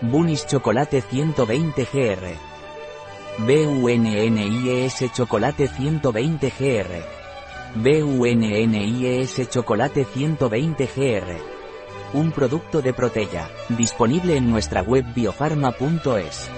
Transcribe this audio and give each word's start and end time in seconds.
Bunis 0.00 0.46
Chocolate 0.46 1.02
120 1.02 1.84
GR. 1.92 3.44
BUNNIES 3.44 5.10
Chocolate 5.12 5.66
120 5.66 6.52
GR. 6.56 6.90
BUNNIES 7.74 9.48
Chocolate 9.50 10.04
120 10.04 10.86
GR. 10.86 12.16
Un 12.16 12.30
producto 12.30 12.80
de 12.80 12.92
Protella, 12.92 13.50
disponible 13.70 14.36
en 14.36 14.48
nuestra 14.48 14.82
web 14.82 15.04
biofarma.es. 15.14 16.57